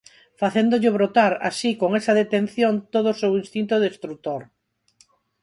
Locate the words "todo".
2.93-3.07